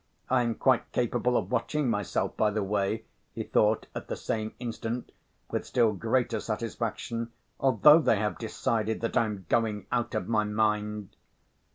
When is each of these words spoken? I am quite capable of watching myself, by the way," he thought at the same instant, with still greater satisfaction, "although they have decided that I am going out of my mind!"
I 0.31 0.41
am 0.41 0.55
quite 0.55 0.91
capable 0.93 1.37
of 1.37 1.51
watching 1.51 1.87
myself, 1.87 2.35
by 2.35 2.49
the 2.49 2.63
way," 2.63 3.03
he 3.35 3.43
thought 3.43 3.85
at 3.93 4.07
the 4.07 4.15
same 4.15 4.55
instant, 4.57 5.11
with 5.51 5.63
still 5.63 5.91
greater 5.93 6.39
satisfaction, 6.39 7.31
"although 7.59 7.99
they 7.99 8.17
have 8.17 8.39
decided 8.39 9.01
that 9.01 9.15
I 9.15 9.25
am 9.25 9.45
going 9.47 9.85
out 9.91 10.15
of 10.15 10.27
my 10.27 10.43
mind!" 10.43 11.15